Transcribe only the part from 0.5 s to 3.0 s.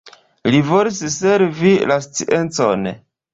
Li volis servi la sciencon.